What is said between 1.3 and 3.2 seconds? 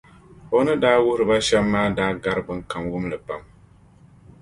shɛm maa daa gari bɛnkam wum li